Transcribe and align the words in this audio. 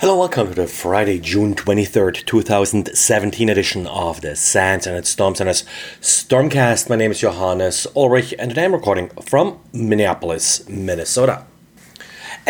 Hello, 0.00 0.16
welcome 0.16 0.48
to 0.48 0.54
the 0.54 0.66
Friday, 0.66 1.18
June 1.18 1.54
23rd, 1.54 2.24
2017 2.24 3.50
edition 3.50 3.86
of 3.86 4.22
the 4.22 4.34
SANS 4.34 4.86
Internet 4.86 5.06
Storm 5.06 5.34
Center's 5.34 5.62
Stormcast. 6.00 6.88
My 6.88 6.96
name 6.96 7.10
is 7.10 7.20
Johannes 7.20 7.86
Ulrich, 7.94 8.32
and 8.38 8.50
today 8.50 8.64
I'm 8.64 8.72
recording 8.72 9.10
from 9.22 9.60
Minneapolis, 9.74 10.66
Minnesota. 10.66 11.44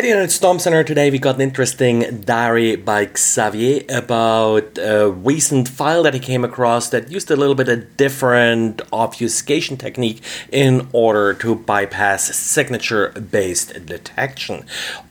At 0.00 0.04
the 0.04 0.12
Internet 0.12 0.30
Storm 0.30 0.58
Center 0.58 0.82
today, 0.82 1.10
we 1.10 1.18
got 1.18 1.34
an 1.34 1.42
interesting 1.42 2.22
diary 2.22 2.74
by 2.74 3.10
Xavier 3.14 3.84
about 3.90 4.78
a 4.78 5.10
recent 5.10 5.68
file 5.68 6.04
that 6.04 6.14
he 6.14 6.20
came 6.20 6.42
across 6.42 6.88
that 6.88 7.10
used 7.10 7.30
a 7.30 7.36
little 7.36 7.54
bit 7.54 7.68
of 7.68 7.98
different 7.98 8.80
obfuscation 8.94 9.76
technique 9.76 10.22
in 10.50 10.88
order 10.94 11.34
to 11.34 11.54
bypass 11.54 12.34
signature 12.34 13.10
based 13.10 13.84
detection. 13.84 14.64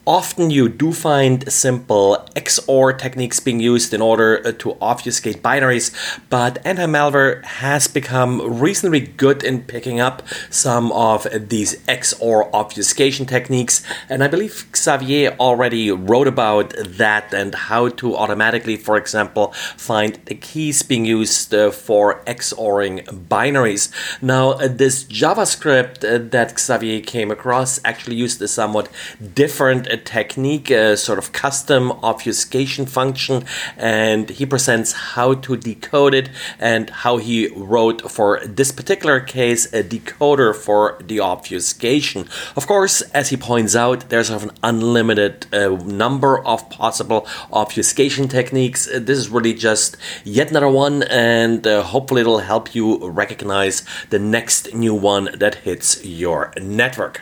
Often 0.09 0.49
you 0.49 0.69
do 0.69 0.91
find 0.91 1.51
simple 1.53 2.25
XOR 2.35 2.97
techniques 2.97 3.39
being 3.39 3.59
used 3.59 3.93
in 3.93 4.01
order 4.01 4.41
uh, 4.43 4.53
to 4.53 4.75
obfuscate 4.81 5.43
binaries, 5.43 5.93
but 6.31 6.57
anti-malware 6.65 7.43
has 7.43 7.87
become 7.87 8.59
reasonably 8.59 9.01
good 9.01 9.43
in 9.43 9.61
picking 9.61 9.99
up 9.99 10.23
some 10.49 10.91
of 10.93 11.27
these 11.49 11.75
XOR 11.85 12.49
obfuscation 12.55 13.27
techniques, 13.27 13.83
and 14.09 14.23
I 14.23 14.27
believe 14.27 14.65
Xavier 14.83 15.35
already 15.39 15.91
wrote 15.91 16.27
about 16.27 16.73
that 16.77 17.33
and 17.33 17.53
how 17.53 17.89
to 17.89 18.15
automatically, 18.15 18.77
for 18.77 18.97
example, 18.97 19.53
find 19.77 20.19
the 20.25 20.35
keys 20.35 20.83
being 20.83 21.05
used 21.05 21.53
uh, 21.53 21.71
for 21.71 22.23
XORing 22.25 23.05
binaries. 23.27 23.89
Now, 24.21 24.51
uh, 24.51 24.67
this 24.67 25.03
JavaScript 25.03 26.31
that 26.31 26.59
Xavier 26.59 27.01
came 27.01 27.31
across 27.31 27.79
actually 27.83 28.15
used 28.15 28.41
a 28.41 28.47
somewhat 28.47 28.89
different 29.33 29.87
technique, 30.05 30.69
a 30.69 30.97
sort 30.97 31.19
of 31.19 31.31
custom 31.31 31.91
obfuscation 32.03 32.85
function, 32.85 33.43
and 33.77 34.29
he 34.29 34.45
presents 34.45 34.91
how 35.15 35.33
to 35.33 35.57
decode 35.57 36.13
it 36.13 36.29
and 36.59 36.89
how 37.03 37.17
he 37.17 37.47
wrote 37.55 38.09
for 38.09 38.39
this 38.45 38.71
particular 38.71 39.19
case 39.19 39.65
a 39.73 39.83
decoder 39.83 40.55
for 40.55 40.97
the 41.03 41.19
obfuscation. 41.19 42.27
Of 42.55 42.67
course, 42.67 43.01
as 43.13 43.29
he 43.29 43.37
points 43.37 43.75
out, 43.75 44.09
there's 44.09 44.29
an 44.29 44.51
unlimited 44.63 45.45
uh, 45.53 45.69
number 45.85 46.45
of 46.45 46.69
possible 46.69 47.27
obfuscation 47.51 48.27
techniques. 48.27 48.87
Uh, 48.87 48.99
this 49.01 49.17
is 49.17 49.29
really 49.29 49.53
just 49.53 49.97
yet 50.23 50.49
another 50.49 50.69
one, 50.69 51.03
and 51.03 51.65
uh, 51.65 51.83
hopefully, 51.83 52.21
it'll 52.21 52.39
help 52.39 52.75
you 52.75 53.07
recognize 53.09 53.83
the 54.09 54.19
next 54.19 54.73
new 54.73 54.93
one 54.93 55.29
that 55.37 55.55
hits 55.55 56.03
your 56.05 56.53
network. 56.61 57.21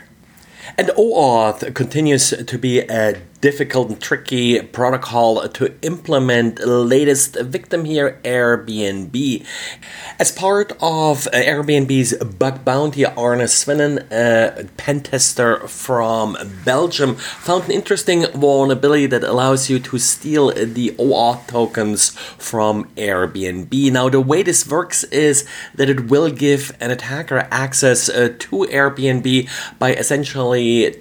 And 0.77 0.89
OAuth 0.89 1.73
continues 1.73 2.29
to 2.29 2.57
be 2.57 2.79
a 2.79 3.21
difficult 3.41 3.89
and 3.89 4.01
tricky 4.01 4.61
protocol 4.61 5.47
to 5.47 5.73
implement. 5.81 6.59
Latest 6.59 7.39
victim 7.41 7.85
here, 7.85 8.19
Airbnb. 8.23 9.45
As 10.19 10.31
part 10.31 10.71
of 10.81 11.27
uh, 11.27 11.31
Airbnb's 11.31 12.17
bug 12.23 12.65
bounty, 12.65 13.05
Arne 13.05 13.39
Swinnen, 13.47 14.05
a 14.11 14.65
pen 14.77 15.01
tester 15.01 15.67
from 15.67 16.37
Belgium, 16.65 17.15
found 17.15 17.65
an 17.65 17.71
interesting 17.71 18.25
vulnerability 18.27 19.05
that 19.07 19.23
allows 19.23 19.69
you 19.69 19.79
to 19.79 19.97
steal 19.97 20.51
the 20.51 20.91
OAuth 20.97 21.47
tokens 21.47 22.09
from 22.37 22.85
Airbnb. 22.95 23.91
Now, 23.91 24.09
the 24.09 24.21
way 24.21 24.43
this 24.43 24.67
works 24.67 25.03
is 25.05 25.45
that 25.75 25.89
it 25.89 26.09
will 26.09 26.29
give 26.29 26.75
an 26.79 26.91
attacker 26.91 27.47
access 27.51 28.09
uh, 28.09 28.33
to 28.39 28.67
Airbnb 28.71 29.49
by 29.79 29.93
essentially 29.93 30.95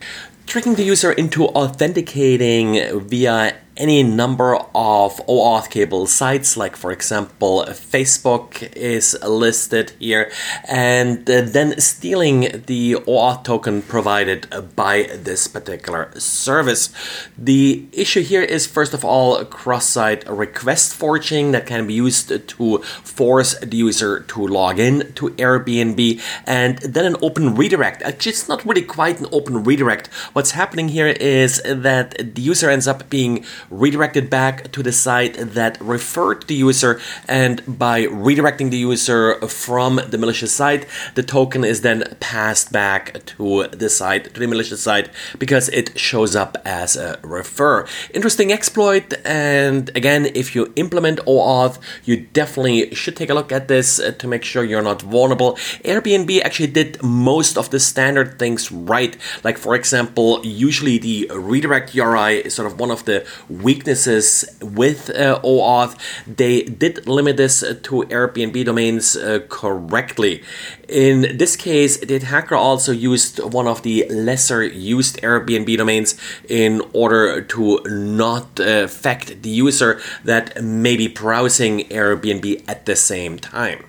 tricking 0.47 0.75
the 0.77 0.83
user 0.85 1.13
into 1.13 1.47
authenticating 1.49 3.01
via 3.01 3.57
any 3.77 4.03
number 4.03 4.57
of 4.57 5.17
OAuth 5.27 5.71
cable 5.71 6.07
sites, 6.07 6.57
like 6.57 6.77
for 6.77 6.91
example, 6.93 7.65
Facebook 7.69 8.73
is 8.75 9.17
listed 9.23 9.93
here, 9.99 10.31
and 10.69 11.29
uh, 11.29 11.43
then 11.43 11.79
stealing 11.81 12.63
the 12.67 12.95
OAuth 12.95 13.45
token 13.45 13.83
provided 13.83 14.47
by 14.75 15.05
this 15.15 15.49
particular 15.49 16.11
service. 16.19 16.91
The 17.37 17.87
issue 17.93 18.23
here 18.23 18.43
is, 18.43 18.67
first 18.67 18.95
of 18.95 19.05
all, 19.05 19.45
cross 19.45 19.87
site 19.87 20.29
request 20.29 20.95
forging 20.95 21.53
that 21.53 21.67
can 21.67 21.87
be 21.87 21.95
used 21.95 22.49
to 22.49 22.79
force 22.79 23.59
the 23.59 23.77
user 23.77 24.21
to 24.21 24.47
log 24.47 24.79
in 24.79 25.13
to 25.15 25.31
Airbnb, 25.31 26.21
and 26.47 26.79
then 26.79 27.05
an 27.05 27.17
open 27.23 27.55
redirect. 27.55 28.03
Actually, 28.03 28.31
it's 28.31 28.49
not 28.49 28.65
really 28.65 28.83
quite 28.83 29.21
an 29.21 29.27
open 29.33 29.65
redirect. 29.65 30.09
What's 30.33 30.53
happening 30.53 30.89
here 30.89 31.09
is 31.09 31.61
that 31.65 32.35
the 32.35 32.43
user 32.43 32.71
ends 32.71 32.89
up 32.89 33.09
being 33.11 33.45
redirected 33.71 34.31
back 34.31 34.71
to 34.73 34.83
the 34.83 34.93
site 34.93 35.35
that 35.39 35.81
referred 35.81 36.47
the 36.47 36.55
user, 36.55 37.01
and 37.29 37.63
by 37.67 38.05
redirecting 38.07 38.71
the 38.71 38.79
user 38.79 39.35
from 39.47 40.01
the 40.09 40.19
malicious 40.19 40.53
site, 40.53 40.87
the 41.15 41.23
token 41.23 41.65
is 41.65 41.81
then 41.81 42.05
passed 42.21 42.73
back 42.73 43.25
to 43.27 43.67
the 43.69 43.89
site, 43.89 44.33
to 44.35 44.41
the 44.41 44.47
malicious 44.47 44.83
site, 44.83 45.09
because 45.39 45.69
it 45.71 45.99
shows 45.99 46.37
up 46.37 46.57
as 46.65 46.97
a 46.97 47.19
refer. 47.23 47.87
Interesting 48.15 48.53
exploit, 48.53 49.15
and 49.25 49.91
again, 49.97 50.27
if 50.35 50.55
you 50.55 50.73
implement 50.77 51.19
OAuth, 51.21 51.79
you 52.05 52.27
definitely 52.33 52.95
should 52.95 53.17
take 53.17 53.31
a 53.31 53.35
look 53.35 53.53
at 53.53 53.69
this 53.69 54.01
to 54.19 54.27
make 54.27 54.45
sure 54.45 54.65
you're 54.65 54.83
not 54.83 55.03
vulnerable. 55.03 55.55
Airbnb 55.85 56.41
actually 56.43 56.69
did 56.69 57.03
most 57.03 57.57
of 57.57 57.71
the 57.71 57.81
standard 57.81 58.39
things 58.39 58.71
right, 58.71 59.17
like 59.45 59.59
for 59.59 59.75
example, 59.75 60.41
usually 60.45 60.99
the 60.99 61.31
redirect 61.35 61.95
URI 61.95 62.39
is 62.47 62.55
sort 62.55 62.71
of 62.71 62.79
one 62.79 62.91
of 62.91 63.05
the 63.05 63.27
weaknesses 63.63 64.45
with 64.61 65.11
uh, 65.11 65.41
OAuth. 65.43 65.97
They 66.27 66.63
did 66.63 67.07
limit 67.07 67.37
this 67.37 67.61
to 67.61 68.03
Airbnb 68.05 68.65
domains 68.65 69.17
uh, 69.17 69.41
correctly. 69.49 70.43
In 70.89 71.37
this 71.37 71.57
case, 71.57 71.99
the 71.99 72.19
hacker 72.19 72.55
also 72.55 72.93
used 72.93 73.41
one 73.41 73.67
of 73.67 73.83
the 73.83 74.07
lesser 74.09 74.63
used 74.63 75.21
Airbnb 75.23 75.77
domains 75.77 76.15
in 76.49 76.83
order 76.93 77.41
to 77.43 77.81
not 77.87 78.61
uh, 78.61 78.85
affect 78.85 79.43
the 79.43 79.51
user 79.51 80.01
that 80.25 80.63
may 80.63 80.97
be 80.97 81.09
browsing 81.09 81.81
Airbnb 81.89 82.65
at 82.69 82.87
the 82.87 82.97
same 82.97 83.39
time. 83.39 83.85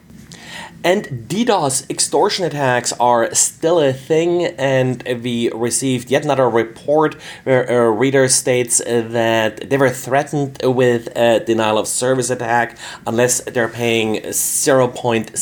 And 0.83 1.27
DDoS 1.27 1.89
extortion 1.89 2.45
attacks 2.45 2.93
are 2.93 3.33
still 3.33 3.79
a 3.79 3.91
thing, 3.91 4.45
and 4.45 5.03
we 5.23 5.49
received 5.51 6.11
yet 6.11 6.23
another 6.23 6.47
report 6.49 7.15
where 7.43 7.63
a 7.63 7.91
reader 7.91 8.27
states 8.27 8.79
uh, 8.79 9.05
that 9.09 9.69
they 9.69 9.77
were 9.77 9.89
threatened 9.89 10.59
with 10.63 11.07
a 11.17 11.39
denial 11.43 11.77
of 11.79 11.87
service 11.87 12.29
attack 12.29 12.77
unless 13.05 13.41
they're 13.41 13.67
paying 13.67 14.21
0.05 14.21 15.33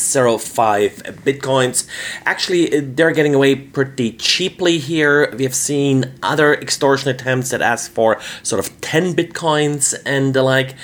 bitcoins. 1.22 1.86
Actually, 2.24 2.76
uh, 2.76 2.80
they're 2.82 3.12
getting 3.12 3.34
away 3.34 3.54
pretty 3.54 4.12
cheaply 4.12 4.78
here. 4.78 5.30
We 5.36 5.44
have 5.44 5.54
seen 5.54 6.14
other 6.22 6.54
extortion 6.54 7.10
attempts 7.10 7.50
that 7.50 7.60
ask 7.60 7.90
for 7.92 8.18
sort 8.42 8.66
of 8.66 8.80
10 8.80 9.14
bitcoins 9.14 9.94
and 10.06 10.32
the 10.34 10.42
like. 10.42 10.74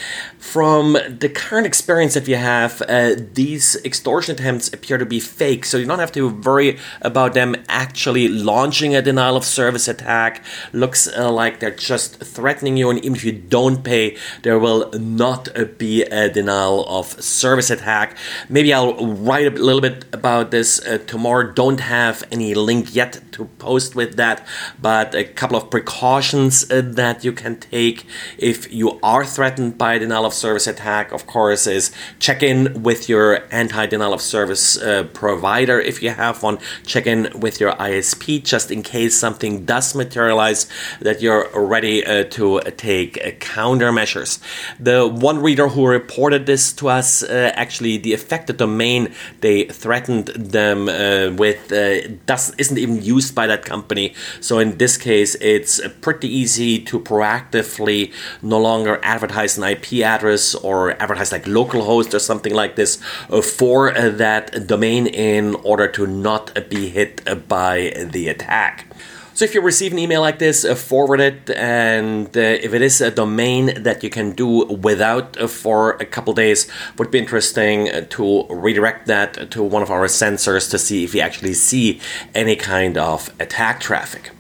From 0.43 0.95
the 1.09 1.31
current 1.33 1.67
experience 1.67 2.15
that 2.15 2.27
we 2.27 2.33
have, 2.33 2.83
uh, 2.83 3.15
these 3.33 3.77
extortion 3.85 4.35
attempts 4.35 4.69
appear 4.73 4.99
to 4.99 5.07
be 5.07 5.21
fake, 5.21 5.65
so 5.65 5.79
you 5.79 5.87
don't 5.87 6.01
have 6.01 6.13
to 6.13 6.29
worry 6.29 6.79
about 7.01 7.33
them 7.33 7.55
actually 7.69 8.27
launching 8.27 8.95
a 8.95 9.01
denial 9.01 9.37
of 9.37 9.45
service 9.45 9.87
attack. 9.87 10.45
Looks 10.73 11.09
uh, 11.09 11.31
like 11.31 11.61
they're 11.61 11.71
just 11.71 12.17
threatening 12.17 12.77
you, 12.77 12.91
and 12.91 12.99
even 12.99 13.15
if 13.15 13.25
you 13.25 13.33
don't 13.33 13.85
pay, 13.85 14.17
there 14.43 14.59
will 14.59 14.91
not 14.91 15.49
uh, 15.57 15.65
be 15.65 16.03
a 16.03 16.29
denial 16.29 16.85
of 16.89 17.23
service 17.23 17.71
attack. 17.71 18.17
Maybe 18.49 18.75
I'll 18.75 18.97
write 19.07 19.47
a 19.47 19.51
little 19.51 19.81
bit 19.81 20.07
about 20.13 20.51
this 20.51 20.85
uh, 20.85 20.99
tomorrow. 21.07 21.53
Don't 21.53 21.81
have 21.81 22.25
any 22.33 22.53
link 22.55 22.95
yet 22.95 23.21
to 23.33 23.45
post 23.59 23.95
with 23.95 24.17
that, 24.17 24.45
but 24.79 25.15
a 25.15 25.25
couple 25.25 25.57
of 25.57 25.71
precautions 25.71 26.69
uh, 26.71 26.83
that 26.85 27.25
you 27.25 27.33
can 27.33 27.61
take 27.61 28.05
if 28.39 28.71
you 28.73 28.99
are 29.05 29.25
threatened 29.25 29.79
by 29.79 29.99
denial 29.99 30.27
of 30.27 30.32
of 30.33 30.39
service 30.39 30.67
attack, 30.67 31.13
of 31.13 31.27
course, 31.27 31.67
is 31.67 31.93
check 32.19 32.43
in 32.43 32.83
with 32.83 33.09
your 33.09 33.27
anti 33.53 33.87
denial 33.87 34.15
of 34.15 34.21
service 34.21 34.79
uh, 34.79 35.05
provider 35.13 35.79
if 35.81 36.03
you 36.03 36.11
have 36.11 36.43
one. 36.43 36.59
Check 36.87 37.07
in 37.07 37.21
with 37.39 37.61
your 37.61 37.73
ISP 37.73 38.43
just 38.43 38.71
in 38.71 38.83
case 38.83 39.19
something 39.19 39.65
does 39.65 39.95
materialize 39.95 40.67
that 41.01 41.21
you're 41.23 41.49
ready 41.55 42.05
uh, 42.05 42.25
to 42.37 42.61
take 42.77 43.19
uh, 43.19 43.31
countermeasures. 43.57 44.41
The 44.81 45.07
one 45.07 45.39
reader 45.39 45.69
who 45.69 45.87
reported 45.87 46.47
this 46.47 46.73
to 46.75 46.89
us, 46.89 47.23
uh, 47.23 47.53
actually, 47.55 47.99
the 47.99 48.13
affected 48.15 48.57
domain 48.57 49.13
they 49.41 49.65
threatened 49.65 50.27
them 50.29 50.89
uh, 50.89 51.35
with 51.37 51.73
uh, 51.73 52.09
does 52.27 52.55
isn't 52.57 52.79
even 52.79 53.03
used 53.03 53.35
by 53.35 53.47
that 53.47 53.65
company. 53.65 54.15
So 54.41 54.59
in 54.59 54.79
this 54.79 54.97
case, 54.97 55.35
it's 55.41 55.81
pretty 56.01 56.29
easy 56.29 56.79
to 56.89 57.01
proactively 57.01 58.13
no 58.41 58.59
longer 58.59 58.99
advertise 59.03 59.59
an 59.59 59.65
IP 59.65 60.03
address 60.05 60.22
address 60.23 60.55
or 60.55 60.93
advertise 61.03 61.33
like 61.33 61.45
localhost 61.45 62.15
or 62.15 62.19
something 62.19 62.55
like 62.55 62.77
this 62.77 63.03
uh, 63.31 63.43
for 63.43 63.97
uh, 63.97 64.09
that 64.11 64.67
domain 64.67 65.07
in 65.07 65.55
order 65.57 65.89
to 65.89 66.07
not 66.07 66.57
be 66.71 66.89
hit 66.89 67.49
by 67.49 67.93
the 68.13 68.29
attack. 68.29 68.87
So 69.35 69.47
if 69.47 69.55
you 69.55 69.63
receive 69.63 69.93
an 69.93 69.99
email 69.99 70.21
like 70.21 70.39
this, 70.39 70.65
uh, 70.65 70.75
forward 70.75 71.21
it, 71.21 71.51
and 71.51 72.37
if 72.37 72.75
it 72.75 72.83
is 72.83 73.01
a 73.01 73.11
domain 73.11 73.83
that 73.83 74.05
you 74.05 74.11
can 74.11 74.33
do 74.33 74.65
without 74.67 75.37
for 75.49 75.93
a 75.93 76.05
couple 76.05 76.35
days, 76.35 76.71
would 76.99 77.11
be 77.11 77.19
interesting 77.19 77.89
to 78.11 78.47
redirect 78.51 79.07
that 79.07 79.51
to 79.53 79.63
one 79.63 79.83
of 79.83 79.91
our 79.91 80.07
sensors 80.07 80.71
to 80.71 80.79
see 80.79 81.05
if 81.05 81.15
we 81.15 81.21
actually 81.21 81.55
see 81.55 81.99
any 82.35 82.57
kind 82.57 82.99
of 82.99 83.31
attack 83.41 83.81
traffic. 83.81 84.31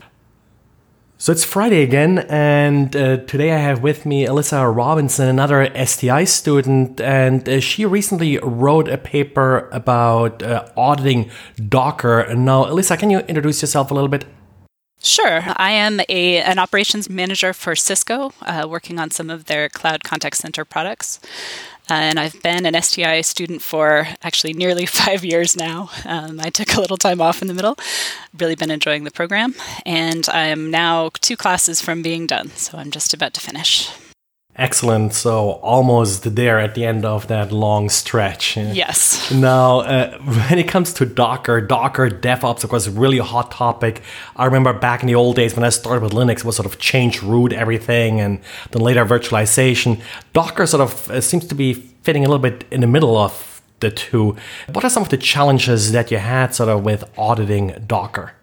So 1.22 1.30
it's 1.30 1.44
Friday 1.44 1.84
again, 1.84 2.26
and 2.28 2.96
uh, 2.96 3.19
today 3.19 3.52
I 3.52 3.58
have 3.58 3.80
with 3.80 4.04
me 4.04 4.26
Alyssa 4.26 4.74
Robinson, 4.74 5.28
another 5.28 5.70
STI 5.86 6.24
student, 6.24 7.00
and 7.00 7.48
uh, 7.48 7.60
she 7.60 7.86
recently 7.86 8.38
wrote 8.38 8.88
a 8.88 8.98
paper 8.98 9.69
about 9.70 10.42
uh, 10.42 10.66
auditing 10.76 11.30
Docker. 11.69 12.34
Now, 12.34 12.64
Alyssa, 12.64 12.98
can 12.98 13.10
you 13.10 13.20
introduce 13.20 13.62
yourself 13.62 13.92
a 13.92 13.94
little 13.94 14.08
bit? 14.08 14.24
Sure. 15.00 15.42
I 15.56 15.70
am 15.70 16.00
a, 16.08 16.38
an 16.38 16.58
operations 16.58 17.08
manager 17.08 17.52
for 17.52 17.76
Cisco, 17.76 18.32
uh, 18.42 18.66
working 18.68 18.98
on 18.98 19.12
some 19.12 19.30
of 19.30 19.44
their 19.44 19.68
cloud 19.68 20.02
contact 20.02 20.36
center 20.38 20.64
products. 20.64 21.20
And 22.00 22.18
I've 22.18 22.40
been 22.42 22.64
an 22.66 22.80
STI 22.80 23.20
student 23.20 23.62
for 23.62 24.08
actually 24.22 24.52
nearly 24.54 24.86
five 25.02 25.24
years 25.24 25.56
now. 25.56 25.90
Um, 26.04 26.40
I 26.40 26.50
took 26.50 26.74
a 26.74 26.80
little 26.80 26.96
time 26.96 27.20
off 27.20 27.42
in 27.42 27.48
the 27.48 27.54
middle, 27.54 27.76
really 28.38 28.54
been 28.54 28.70
enjoying 28.70 29.04
the 29.04 29.10
program, 29.10 29.54
and 29.84 30.28
I'm 30.30 30.70
now 30.70 31.10
two 31.20 31.36
classes 31.36 31.80
from 31.80 32.02
being 32.02 32.26
done, 32.26 32.50
so 32.50 32.78
I'm 32.78 32.90
just 32.90 33.12
about 33.12 33.34
to 33.34 33.40
finish. 33.40 33.90
Excellent. 34.56 35.14
So 35.14 35.52
almost 35.62 36.34
there 36.37 36.58
at 36.58 36.75
the 36.75 36.84
end 36.84 37.06
of 37.06 37.26
that 37.28 37.52
long 37.52 37.88
stretch. 37.88 38.58
Yes. 38.58 39.31
Now, 39.32 39.81
uh, 39.81 40.19
when 40.19 40.58
it 40.58 40.69
comes 40.69 40.93
to 40.94 41.06
Docker, 41.06 41.62
Docker 41.62 42.10
DevOps, 42.10 42.62
of 42.62 42.69
course, 42.69 42.87
really 42.87 43.16
a 43.16 43.25
hot 43.25 43.50
topic. 43.50 44.02
I 44.37 44.44
remember 44.44 44.75
back 44.75 45.02
in 45.02 45.06
the 45.06 45.14
old 45.14 45.37
days 45.37 45.56
when 45.56 45.64
I 45.64 45.70
started 45.70 46.02
with 46.02 46.12
Linux, 46.12 46.38
it 46.38 46.44
was 46.44 46.56
sort 46.56 46.66
of 46.66 46.78
change 46.78 47.22
root 47.22 47.54
everything, 47.54 48.20
and 48.20 48.40
then 48.72 48.82
later 48.82 49.06
virtualization. 49.06 50.02
Docker 50.34 50.66
sort 50.66 50.82
of 50.82 51.10
uh, 51.10 51.22
seems 51.22 51.46
to 51.46 51.54
be 51.54 51.72
fitting 52.02 52.26
a 52.26 52.28
little 52.28 52.43
bit 52.43 52.66
in 52.70 52.82
the 52.82 52.87
middle 52.87 53.16
of 53.16 53.62
the 53.81 53.90
two. 53.90 54.37
What 54.70 54.84
are 54.84 54.90
some 54.90 55.02
of 55.02 55.08
the 55.08 55.16
challenges 55.16 55.93
that 55.93 56.10
you 56.10 56.19
had 56.19 56.54
sort 56.54 56.69
of 56.69 56.84
with 56.84 57.04
auditing 57.16 57.84
Docker? 57.87 58.34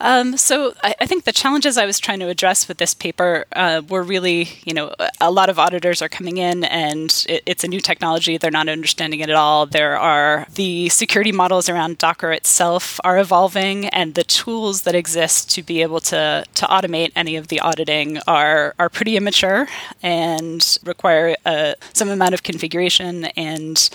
Um, 0.00 0.36
so 0.36 0.74
I, 0.82 0.94
I, 1.00 1.06
think 1.06 1.24
the 1.24 1.32
challenges 1.32 1.78
I 1.78 1.86
was 1.86 2.00
trying 2.00 2.18
to 2.18 2.28
address 2.28 2.66
with 2.66 2.78
this 2.78 2.94
paper 2.94 3.44
uh, 3.54 3.80
were 3.88 4.02
really, 4.02 4.48
you 4.64 4.74
know, 4.74 4.92
a 5.20 5.30
lot 5.30 5.48
of 5.48 5.58
auditors 5.58 6.02
are 6.02 6.08
coming 6.08 6.36
in 6.36 6.64
and 6.64 7.24
it, 7.28 7.44
it's 7.46 7.62
a 7.62 7.68
new 7.68 7.80
technology. 7.80 8.36
They're 8.36 8.50
not 8.50 8.68
understanding 8.68 9.20
it 9.20 9.28
at 9.28 9.36
all. 9.36 9.66
There 9.66 9.96
are 9.96 10.46
the 10.52 10.88
security 10.88 11.30
models 11.30 11.68
around 11.68 11.98
Docker 11.98 12.32
itself 12.32 12.98
are 13.04 13.18
evolving, 13.18 13.86
and 13.86 14.14
the 14.14 14.24
tools 14.24 14.82
that 14.82 14.96
exist 14.96 15.50
to 15.52 15.62
be 15.62 15.80
able 15.82 16.00
to 16.00 16.44
to 16.52 16.66
automate 16.66 17.12
any 17.14 17.36
of 17.36 17.48
the 17.48 17.60
auditing 17.60 18.18
are 18.26 18.74
are 18.80 18.88
pretty 18.88 19.16
immature 19.16 19.68
and 20.02 20.76
require 20.84 21.36
uh, 21.46 21.74
some 21.92 22.08
amount 22.08 22.34
of 22.34 22.42
configuration. 22.42 23.26
And 23.36 23.88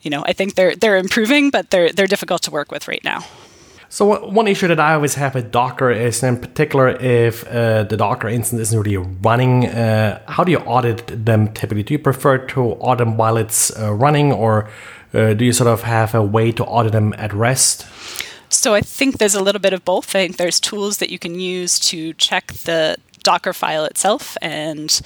you 0.00 0.10
know, 0.10 0.22
I 0.24 0.32
think 0.32 0.54
they're 0.54 0.76
they're 0.76 0.96
improving, 0.96 1.50
but 1.50 1.70
they're 1.70 1.90
they're 1.92 2.06
difficult 2.06 2.42
to 2.42 2.52
work 2.52 2.70
with 2.70 2.86
right 2.86 3.02
now. 3.02 3.24
So 3.92 4.24
one 4.24 4.46
issue 4.46 4.68
that 4.68 4.78
I 4.78 4.94
always 4.94 5.16
have 5.16 5.34
with 5.34 5.50
Docker 5.50 5.90
is, 5.90 6.22
in 6.22 6.36
particular, 6.36 6.90
if 6.90 7.44
uh, 7.48 7.82
the 7.82 7.96
Docker 7.96 8.28
instance 8.28 8.62
isn't 8.62 8.80
really 8.80 8.96
running, 8.96 9.66
uh, 9.66 10.22
how 10.28 10.44
do 10.44 10.52
you 10.52 10.58
audit 10.58 11.08
them 11.24 11.52
typically? 11.54 11.82
Do 11.82 11.94
you 11.94 11.98
prefer 11.98 12.38
to 12.38 12.60
audit 12.60 13.04
them 13.04 13.16
while 13.16 13.36
it's 13.36 13.76
uh, 13.76 13.92
running, 13.92 14.32
or 14.32 14.70
uh, 15.12 15.34
do 15.34 15.44
you 15.44 15.52
sort 15.52 15.66
of 15.66 15.82
have 15.82 16.14
a 16.14 16.22
way 16.22 16.52
to 16.52 16.64
audit 16.64 16.92
them 16.92 17.14
at 17.18 17.32
rest? 17.32 17.84
So 18.48 18.74
I 18.74 18.80
think 18.80 19.18
there's 19.18 19.34
a 19.34 19.42
little 19.42 19.60
bit 19.60 19.72
of 19.72 19.84
both. 19.84 20.14
I 20.14 20.22
think 20.26 20.36
there's 20.36 20.60
tools 20.60 20.98
that 20.98 21.10
you 21.10 21.18
can 21.18 21.40
use 21.40 21.80
to 21.90 22.12
check 22.14 22.52
the 22.52 22.96
Docker 23.24 23.52
file 23.52 23.84
itself 23.84 24.36
and 24.40 25.00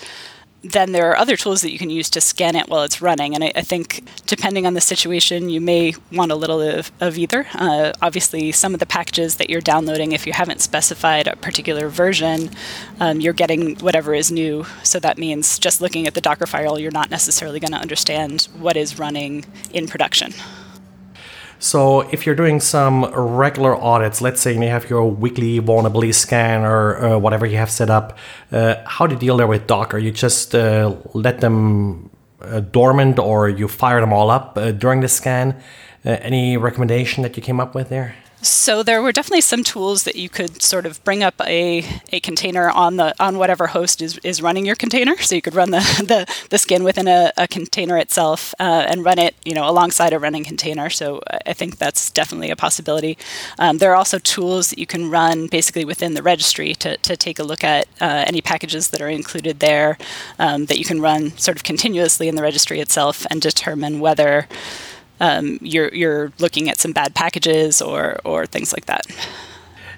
then 0.65 0.93
there 0.93 1.11
are 1.11 1.17
other 1.17 1.37
tools 1.37 1.61
that 1.61 1.73
you 1.73 1.79
can 1.79 1.91
use 1.91 2.09
to 2.11 2.21
scan 2.21 2.57
it 2.57 2.69
while 2.69 2.83
it's 2.83 3.03
running. 3.03 3.35
And 3.35 3.45
I, 3.45 3.53
I 3.55 3.61
think 3.61 4.03
depending 4.27 4.67
on 4.67 4.75
the 4.75 4.81
situation, 4.81 5.51
you 5.51 5.61
may 5.61 5.95
want 6.11 6.33
a 6.33 6.35
little 6.35 6.61
of, 6.61 6.91
of 7.01 7.19
either. 7.19 7.47
Uh, 7.55 7.93
obviously, 8.01 8.51
some 8.51 8.73
of 8.73 8.81
the 8.81 8.87
packages 8.87 9.37
that 9.37 9.51
you're 9.51 9.61
downloading, 9.61 10.13
if 10.13 10.27
you 10.27 10.33
haven't 10.33 10.61
specified 10.61 11.27
a 11.27 11.37
particular 11.37 11.89
version, 11.89 12.51
um, 12.99 13.21
you're 13.21 13.35
getting 13.35 13.77
whatever 13.77 14.15
is 14.15 14.33
new. 14.33 14.65
So 14.83 14.99
that 15.01 15.19
means 15.19 15.59
just 15.59 15.81
looking 15.81 16.07
at 16.07 16.15
the 16.15 16.21
Docker 16.21 16.47
file, 16.47 16.79
you're 16.79 16.91
not 16.91 17.11
necessarily 17.11 17.61
going 17.61 17.73
to 17.73 17.79
understand 17.79 18.49
what 18.59 18.77
is 18.77 18.99
running 18.99 19.45
in 19.73 19.87
production. 19.87 20.33
So 21.59 22.03
if 22.13 22.27
you're 22.27 22.35
doing 22.35 22.61
some 22.61 23.05
regular 23.15 23.75
audits, 23.75 24.21
let's 24.21 24.41
say 24.41 24.53
you 24.53 24.61
have 24.69 24.91
your 24.91 25.11
weekly 25.11 25.59
vulnerability 25.59 26.13
scan 26.13 26.63
or 26.63 27.05
uh, 27.05 27.19
whatever 27.19 27.47
you 27.47 27.57
have 27.57 27.71
set 27.71 27.91
up, 27.91 28.19
uh, 28.53 28.77
how 28.87 29.07
do 29.07 29.15
you 29.15 29.21
deal 29.21 29.37
there 29.37 29.47
with 29.47 29.67
Docker? 29.67 29.99
You 29.99 30.11
just 30.11 30.55
uh, 30.55 30.95
let 31.15 31.41
them 31.41 32.11
uh, 32.41 32.61
dormant 32.61 33.19
or 33.19 33.49
you 33.49 33.69
fire 33.69 34.01
them 34.01 34.13
all 34.13 34.31
up 34.31 34.59
uh, 34.59 34.73
during 34.73 35.01
the 35.01 35.09
scan? 35.09 35.61
Uh, 36.05 36.11
any 36.21 36.57
recommendation 36.57 37.23
that 37.23 37.37
you 37.37 37.43
came 37.43 37.61
up 37.61 37.75
with 37.75 37.89
there? 37.89 38.15
So 38.45 38.83
there 38.83 39.01
were 39.01 39.11
definitely 39.11 39.41
some 39.41 39.65
tools 39.65 40.03
that 40.03 40.17
you 40.17 40.29
could 40.29 40.61
sort 40.61 40.85
of 40.85 41.03
bring 41.03 41.23
up 41.23 41.41
a, 41.47 41.83
a 42.13 42.21
container 42.21 42.69
on 42.69 42.97
the 42.97 43.15
on 43.19 43.39
whatever 43.39 43.69
host 43.69 44.03
is, 44.03 44.19
is 44.19 44.43
running 44.43 44.67
your 44.67 44.77
container. 44.77 45.17
So 45.17 45.35
you 45.35 45.41
could 45.41 45.55
run 45.55 45.71
the, 45.71 45.79
the, 46.07 46.47
the 46.51 46.59
skin 46.59 46.85
within 46.85 47.09
a, 47.09 47.33
a 47.39 47.49
container 47.49 47.97
itself 47.97 48.55
uh, 48.61 48.85
and 48.87 49.03
run 49.03 49.19
it, 49.19 49.35
you 49.47 49.55
know, 49.55 49.67
alongside 49.67 50.13
a 50.13 50.19
running 50.19 50.45
container. 50.45 50.91
So 50.91 51.23
I 51.47 51.55
think 51.55 51.79
that's 51.79 52.11
definitely 52.11 52.51
a 52.51 52.57
possibility. 52.57 53.17
Um, 53.59 53.79
there 53.79 53.93
are 53.93 53.97
also 53.97 54.19
tools 54.19 54.69
that 54.69 54.79
you 54.79 54.87
can 54.87 55.11
run 55.11 55.47
basically 55.47 55.87
within 55.87 56.13
the 56.13 56.23
registry 56.23 56.75
to, 56.75 56.99
to 56.99 57.17
take 57.17 57.39
a 57.39 57.45
look 57.45 57.65
at 57.65 57.87
uh, 58.03 58.25
any 58.27 58.43
packages 58.43 58.89
that 58.89 59.01
are 59.01 59.09
included 59.09 59.61
there 59.61 59.97
um, 60.39 60.67
that 60.67 60.79
you 60.79 60.85
can 60.85 61.01
run 61.01 61.31
sort 61.39 61.57
of 61.57 61.63
continuously 61.63 62.29
in 62.29 62.35
the 62.35 62.43
registry 62.43 62.81
itself 62.81 63.27
and 63.31 63.41
determine 63.41 64.01
whether 64.01 64.49
um, 65.21 65.59
you're 65.61 65.89
you're 65.95 66.33
looking 66.39 66.69
at 66.69 66.79
some 66.79 66.93
bad 66.93 67.15
packages 67.15 67.81
or 67.81 68.19
or 68.25 68.47
things 68.47 68.73
like 68.73 68.87
that. 68.87 69.07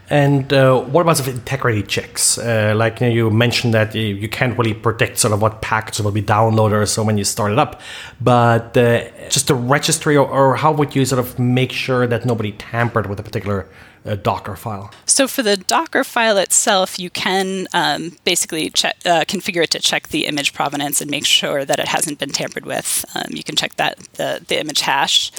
And 0.08 0.52
uh, 0.52 0.80
what 0.82 1.02
about 1.02 1.16
the 1.16 1.30
integrity 1.30 1.82
checks? 1.82 2.38
Uh, 2.38 2.74
like 2.76 3.00
you, 3.00 3.08
know, 3.08 3.12
you, 3.12 3.30
mentioned 3.30 3.74
that 3.74 3.94
you, 3.94 4.14
you, 4.14 4.28
can't 4.28 4.56
really 4.56 4.74
predict 4.74 5.18
sort 5.18 5.32
of 5.32 5.42
what 5.42 5.62
package 5.62 5.98
will 6.00 6.12
be 6.12 6.22
downloaded 6.22 6.82
or 6.82 6.86
so 6.86 7.02
when 7.02 7.18
you 7.18 7.24
start 7.24 7.52
it 7.52 7.58
up, 7.58 7.80
but 8.20 8.76
uh, 8.76 9.08
just 9.28 9.48
the 9.48 9.54
registry 9.54 10.16
or, 10.16 10.28
or, 10.28 10.56
how 10.56 10.70
would 10.70 10.94
you 10.94 11.04
sort 11.04 11.18
of 11.18 11.38
make 11.38 11.72
sure 11.72 12.06
that 12.06 12.24
nobody 12.24 12.52
tampered 12.52 13.08
with 13.08 13.18
a 13.18 13.22
particular 13.22 13.68
uh, 14.04 14.14
Docker 14.14 14.54
file? 14.54 14.92
So 15.06 15.26
for 15.26 15.42
the 15.42 15.56
Docker 15.56 16.04
file 16.04 16.38
itself, 16.38 17.00
you 17.00 17.10
can 17.10 17.66
um, 17.74 18.16
basically 18.24 18.70
check, 18.70 18.96
uh, 19.04 19.24
configure 19.24 19.64
it 19.64 19.70
to 19.70 19.80
check 19.80 20.08
the 20.08 20.26
image 20.26 20.54
provenance 20.54 21.00
and 21.00 21.10
make 21.10 21.26
sure 21.26 21.64
that 21.64 21.80
it 21.80 21.88
hasn't 21.88 22.20
been 22.20 22.30
tampered 22.30 22.64
with. 22.64 23.04
Um, 23.16 23.24
you 23.30 23.42
can 23.42 23.56
check 23.56 23.74
that 23.76 23.98
the, 24.14 24.44
the 24.46 24.60
image 24.60 24.82
hash, 24.82 25.32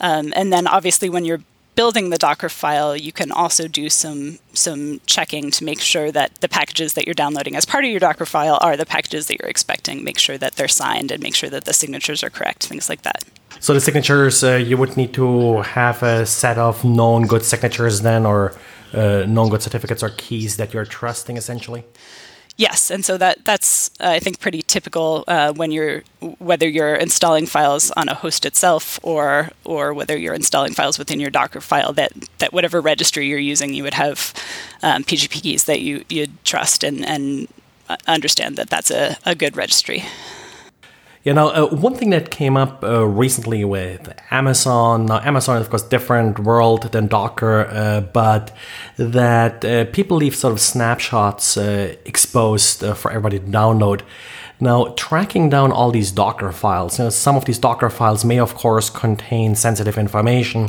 um, 0.00 0.32
and 0.34 0.50
then 0.50 0.66
obviously 0.66 1.10
when 1.10 1.26
you're 1.26 1.42
building 1.74 2.10
the 2.10 2.18
Docker 2.18 2.48
file, 2.48 2.96
you 2.96 3.12
can 3.12 3.32
also 3.32 3.68
do 3.68 3.88
some 3.88 4.38
some 4.52 5.00
checking 5.06 5.50
to 5.50 5.64
make 5.64 5.80
sure 5.80 6.12
that 6.12 6.34
the 6.36 6.48
packages 6.48 6.94
that 6.94 7.06
you're 7.06 7.14
downloading 7.14 7.56
as 7.56 7.64
part 7.64 7.84
of 7.84 7.90
your 7.90 8.00
Docker 8.00 8.26
file 8.26 8.58
are 8.60 8.76
the 8.76 8.86
packages 8.86 9.26
that 9.26 9.38
you're 9.40 9.48
expecting. 9.48 10.04
Make 10.04 10.18
sure 10.18 10.38
that 10.38 10.54
they're 10.56 10.68
signed 10.68 11.10
and 11.10 11.22
make 11.22 11.34
sure 11.34 11.50
that 11.50 11.64
the 11.64 11.72
signatures 11.72 12.22
are 12.22 12.30
correct. 12.30 12.66
Things 12.66 12.88
like 12.88 13.02
that. 13.02 13.24
So 13.60 13.72
the 13.72 13.80
signatures, 13.80 14.44
uh, 14.44 14.56
you 14.56 14.76
would 14.76 14.96
need 14.96 15.14
to 15.14 15.62
have 15.62 16.02
a 16.02 16.26
set 16.26 16.58
of 16.58 16.84
known 16.84 17.26
good 17.26 17.44
signatures 17.44 18.02
then, 18.02 18.26
or 18.26 18.54
uh, 18.92 19.24
known 19.26 19.48
good 19.48 19.62
certificates 19.62 20.02
or 20.02 20.10
keys 20.10 20.56
that 20.56 20.74
you're 20.74 20.84
trusting, 20.84 21.36
essentially. 21.36 21.84
Yes, 22.56 22.88
and 22.88 23.04
so 23.04 23.18
that 23.18 23.44
that's 23.44 23.90
uh, 23.98 24.10
I 24.10 24.20
think 24.20 24.38
pretty 24.38 24.62
typical 24.62 25.24
uh, 25.26 25.52
when 25.52 25.72
you're 25.72 26.04
whether 26.38 26.68
you're 26.68 26.94
installing 26.94 27.46
files 27.46 27.90
on 27.96 28.08
a 28.08 28.14
host 28.14 28.46
itself 28.46 29.00
or 29.02 29.50
or 29.64 29.92
whether 29.92 30.16
you're 30.16 30.34
installing 30.34 30.72
files 30.72 30.96
within 30.96 31.18
your 31.18 31.30
Docker 31.30 31.60
file 31.60 31.92
that 31.94 32.12
that 32.38 32.52
whatever 32.52 32.80
registry 32.80 33.26
you're 33.26 33.40
using 33.40 33.74
you 33.74 33.82
would 33.82 33.94
have 33.94 34.32
um, 34.84 35.02
PGP 35.02 35.42
keys 35.42 35.64
that 35.64 35.80
you 35.80 36.04
you'd 36.08 36.44
trust 36.44 36.84
and 36.84 37.04
and 37.04 37.48
understand 38.06 38.56
that 38.56 38.70
that's 38.70 38.90
a, 38.90 39.16
a 39.26 39.34
good 39.34 39.56
registry. 39.56 40.04
You 41.24 41.32
know, 41.32 41.48
uh, 41.48 41.74
one 41.74 41.94
thing 41.94 42.10
that 42.10 42.30
came 42.30 42.54
up 42.54 42.84
uh, 42.84 43.06
recently 43.06 43.64
with 43.64 44.12
Amazon, 44.30 45.06
now 45.06 45.20
Amazon 45.20 45.56
is 45.56 45.62
of 45.62 45.70
course 45.70 45.82
different 45.82 46.38
world 46.38 46.92
than 46.92 47.06
Docker, 47.06 47.66
uh, 47.70 48.02
but 48.02 48.54
that 48.98 49.64
uh, 49.64 49.86
people 49.86 50.18
leave 50.18 50.36
sort 50.36 50.52
of 50.52 50.60
snapshots 50.60 51.56
uh, 51.56 51.96
exposed 52.04 52.84
uh, 52.84 52.92
for 52.92 53.10
everybody 53.10 53.38
to 53.38 53.46
download. 53.46 54.02
Now, 54.60 54.92
tracking 54.98 55.48
down 55.48 55.72
all 55.72 55.90
these 55.90 56.12
Docker 56.12 56.52
files, 56.52 56.98
you 56.98 57.04
know, 57.04 57.10
some 57.10 57.36
of 57.36 57.46
these 57.46 57.58
Docker 57.58 57.88
files 57.88 58.22
may 58.22 58.38
of 58.38 58.54
course 58.54 58.90
contain 58.90 59.54
sensitive 59.54 59.96
information. 59.96 60.68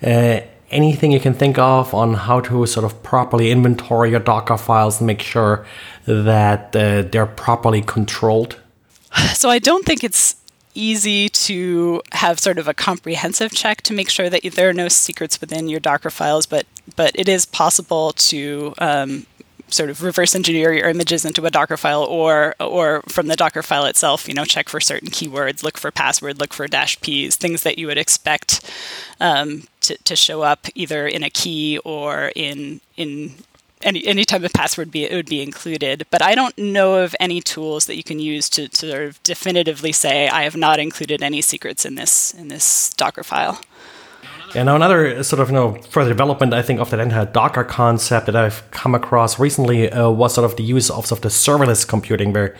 anything 0.00 1.10
you 1.10 1.18
can 1.18 1.34
think 1.34 1.58
of 1.58 1.92
on 1.94 2.14
how 2.14 2.38
to 2.38 2.64
sort 2.64 2.84
of 2.84 3.02
properly 3.02 3.50
inventory 3.50 4.10
your 4.10 4.20
Docker 4.20 4.56
files 4.56 5.00
and 5.00 5.08
make 5.08 5.20
sure 5.20 5.66
that 6.06 6.70
they're 6.70 7.26
properly 7.26 7.82
controlled? 7.82 8.56
So 9.34 9.50
I 9.50 9.58
don't 9.58 9.84
think 9.84 10.04
it's 10.04 10.36
easy 10.74 11.28
to 11.28 12.02
have 12.12 12.38
sort 12.38 12.58
of 12.58 12.68
a 12.68 12.74
comprehensive 12.74 13.52
check 13.52 13.82
to 13.82 13.92
make 13.92 14.08
sure 14.08 14.30
that 14.30 14.42
there 14.54 14.68
are 14.68 14.74
no 14.74 14.88
secrets 14.88 15.40
within 15.40 15.68
your 15.68 15.80
Docker 15.80 16.10
files, 16.10 16.46
but 16.46 16.66
but 16.96 17.12
it 17.14 17.28
is 17.28 17.44
possible 17.44 18.12
to 18.12 18.74
um, 18.78 19.26
sort 19.68 19.90
of 19.90 20.02
reverse 20.02 20.34
engineer 20.34 20.72
your 20.72 20.88
images 20.88 21.24
into 21.24 21.46
a 21.46 21.50
Docker 21.50 21.76
file, 21.76 22.04
or 22.04 22.54
or 22.60 23.02
from 23.08 23.26
the 23.26 23.36
Docker 23.36 23.62
file 23.62 23.86
itself, 23.86 24.28
you 24.28 24.34
know, 24.34 24.44
check 24.44 24.68
for 24.68 24.80
certain 24.80 25.08
keywords, 25.08 25.62
look 25.62 25.78
for 25.78 25.90
password, 25.90 26.38
look 26.38 26.52
for 26.52 26.66
dash 26.68 27.00
p's, 27.00 27.36
things 27.36 27.62
that 27.62 27.78
you 27.78 27.86
would 27.86 27.98
expect 27.98 28.60
um, 29.20 29.64
to, 29.80 29.96
to 30.04 30.16
show 30.16 30.42
up 30.42 30.66
either 30.74 31.06
in 31.06 31.22
a 31.22 31.30
key 31.30 31.78
or 31.78 32.32
in 32.34 32.80
in 32.96 33.34
any 33.82 34.06
any 34.06 34.24
type 34.24 34.42
of 34.42 34.52
password 34.52 34.90
be 34.90 35.04
it 35.04 35.14
would 35.14 35.28
be 35.28 35.42
included. 35.42 36.06
But 36.10 36.22
I 36.22 36.34
don't 36.34 36.56
know 36.58 37.02
of 37.02 37.16
any 37.20 37.40
tools 37.40 37.86
that 37.86 37.96
you 37.96 38.02
can 38.02 38.18
use 38.18 38.48
to, 38.50 38.68
to 38.68 38.90
sort 38.90 39.02
of 39.02 39.22
definitively 39.22 39.92
say 39.92 40.28
I 40.28 40.42
have 40.42 40.56
not 40.56 40.78
included 40.78 41.22
any 41.22 41.42
secrets 41.42 41.84
in 41.84 41.94
this 41.94 42.34
in 42.34 42.48
this 42.48 42.92
Docker 42.94 43.24
file. 43.24 43.60
Yeah, 44.54 44.64
now 44.64 44.74
another 44.74 45.22
sort 45.22 45.40
of 45.40 45.48
you 45.48 45.54
know 45.54 45.74
further 45.90 46.10
development 46.10 46.52
I 46.52 46.62
think 46.62 46.80
of 46.80 46.90
that 46.90 46.98
entire 46.98 47.26
Docker 47.26 47.64
concept 47.64 48.26
that 48.26 48.34
I've 48.34 48.68
come 48.72 48.94
across 48.96 49.38
recently 49.38 49.90
uh, 49.90 50.10
was 50.10 50.34
sort 50.34 50.44
of 50.44 50.56
the 50.56 50.64
use 50.64 50.90
of, 50.90 51.06
sort 51.06 51.18
of 51.18 51.22
the 51.22 51.28
serverless 51.28 51.86
computing, 51.86 52.32
where 52.32 52.56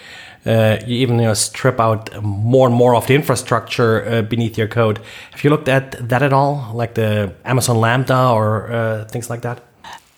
uh, 0.47 0.79
you 0.87 0.97
even 0.99 1.19
you 1.19 1.27
know 1.27 1.35
strip 1.35 1.81
out 1.81 2.23
more 2.23 2.69
and 2.69 2.77
more 2.77 2.95
of 2.95 3.09
the 3.09 3.15
infrastructure 3.15 4.09
uh, 4.09 4.23
beneath 4.23 4.57
your 4.57 4.69
code. 4.69 5.01
Have 5.33 5.43
you 5.43 5.51
looked 5.51 5.69
at 5.69 6.09
that 6.09 6.23
at 6.23 6.33
all, 6.33 6.71
like 6.75 6.95
the 6.95 7.35
Amazon 7.45 7.81
Lambda 7.81 8.29
or 8.29 8.71
uh, 8.73 9.05
things 9.07 9.29
like 9.29 9.43
that? 9.43 9.61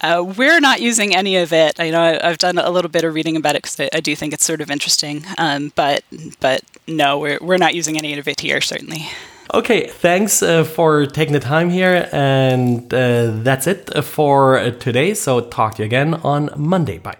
Uh, 0.02 0.24
we're 0.36 0.60
not 0.60 0.80
using 0.80 1.14
any 1.14 1.36
of 1.36 1.52
it. 1.52 1.78
I 1.78 1.90
know 1.90 2.18
I've 2.22 2.38
done 2.38 2.58
a 2.58 2.70
little 2.70 2.90
bit 2.90 3.04
of 3.04 3.14
reading 3.14 3.36
about 3.36 3.54
it 3.54 3.62
because 3.62 3.78
I, 3.78 3.88
I, 3.92 4.00
do 4.00 4.16
think 4.16 4.34
it's 4.34 4.44
sort 4.44 4.60
of 4.60 4.70
interesting. 4.70 5.24
Um, 5.38 5.72
but 5.76 6.02
but 6.40 6.62
no, 6.88 7.18
we're 7.18 7.38
we're 7.40 7.58
not 7.58 7.74
using 7.74 7.96
any 7.96 8.18
of 8.18 8.26
it 8.26 8.40
here. 8.40 8.60
Certainly. 8.60 9.08
Okay, 9.54 9.86
thanks 9.86 10.42
uh, 10.42 10.64
for 10.64 11.04
taking 11.06 11.34
the 11.34 11.40
time 11.40 11.68
here, 11.68 12.08
and 12.10 12.92
uh, 12.92 13.30
that's 13.42 13.66
it 13.66 14.02
for 14.02 14.70
today. 14.80 15.14
So 15.14 15.40
talk 15.40 15.74
to 15.74 15.82
you 15.82 15.86
again 15.86 16.14
on 16.14 16.50
Monday. 16.56 16.98
Bye. 16.98 17.10